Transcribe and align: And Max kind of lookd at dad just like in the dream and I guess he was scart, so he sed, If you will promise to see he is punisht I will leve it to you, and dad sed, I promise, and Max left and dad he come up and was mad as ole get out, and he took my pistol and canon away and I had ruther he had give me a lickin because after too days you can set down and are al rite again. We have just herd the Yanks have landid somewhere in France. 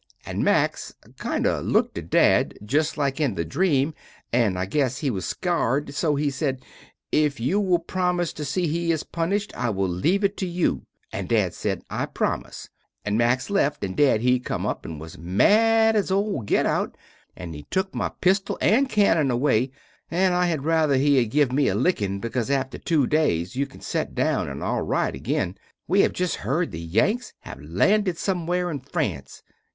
And 0.25 0.43
Max 0.43 0.95
kind 1.19 1.45
of 1.45 1.63
lookd 1.63 1.95
at 1.95 2.09
dad 2.09 2.57
just 2.65 2.97
like 2.97 3.19
in 3.21 3.35
the 3.35 3.45
dream 3.45 3.93
and 4.33 4.57
I 4.57 4.65
guess 4.65 4.97
he 4.97 5.11
was 5.11 5.27
scart, 5.27 5.93
so 5.93 6.15
he 6.15 6.31
sed, 6.31 6.63
If 7.11 7.39
you 7.39 7.59
will 7.59 7.77
promise 7.77 8.33
to 8.33 8.43
see 8.43 8.65
he 8.65 8.91
is 8.91 9.03
punisht 9.03 9.53
I 9.55 9.69
will 9.69 9.87
leve 9.87 10.23
it 10.23 10.37
to 10.37 10.47
you, 10.47 10.87
and 11.13 11.29
dad 11.29 11.53
sed, 11.53 11.83
I 11.87 12.07
promise, 12.07 12.67
and 13.05 13.15
Max 13.15 13.51
left 13.51 13.83
and 13.83 13.95
dad 13.95 14.21
he 14.21 14.39
come 14.39 14.65
up 14.65 14.85
and 14.85 14.99
was 14.99 15.19
mad 15.19 15.95
as 15.95 16.09
ole 16.09 16.41
get 16.41 16.65
out, 16.65 16.97
and 17.35 17.53
he 17.53 17.67
took 17.69 17.93
my 17.93 18.09
pistol 18.21 18.57
and 18.59 18.89
canon 18.89 19.29
away 19.29 19.69
and 20.09 20.33
I 20.33 20.47
had 20.47 20.65
ruther 20.65 20.95
he 20.95 21.17
had 21.17 21.29
give 21.29 21.51
me 21.51 21.67
a 21.67 21.75
lickin 21.75 22.19
because 22.19 22.49
after 22.49 22.79
too 22.79 23.05
days 23.05 23.55
you 23.55 23.67
can 23.67 23.81
set 23.81 24.15
down 24.15 24.49
and 24.49 24.63
are 24.63 24.77
al 24.77 24.81
rite 24.81 25.13
again. 25.13 25.59
We 25.87 26.01
have 26.01 26.11
just 26.13 26.37
herd 26.37 26.71
the 26.71 26.79
Yanks 26.81 27.33
have 27.41 27.59
landid 27.59 28.17
somewhere 28.17 28.71
in 28.71 28.79
France. 28.79 29.43